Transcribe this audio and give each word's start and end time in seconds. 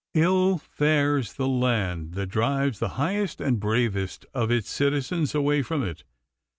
'Ill 0.15 0.57
fares 0.57 1.33
the 1.33 1.47
land 1.47 2.13
that 2.15 2.25
drives 2.25 2.79
the 2.79 2.87
highest 2.97 3.39
and 3.39 3.59
bravest 3.59 4.25
of 4.33 4.49
its 4.49 4.67
citizens 4.67 5.35
away 5.35 5.61
from 5.61 5.83
it. 5.83 6.03